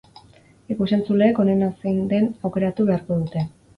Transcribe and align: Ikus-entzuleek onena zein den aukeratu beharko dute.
Ikus-entzuleek 0.75 1.41
onena 1.45 1.69
zein 1.83 2.01
den 2.15 2.25
aukeratu 2.51 2.87
beharko 2.91 3.19
dute. 3.21 3.45